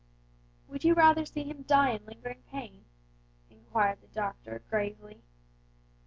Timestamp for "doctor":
4.07-4.63